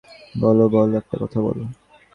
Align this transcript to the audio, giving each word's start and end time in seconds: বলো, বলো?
বলো, 0.35 0.65
বলো? 1.39 1.63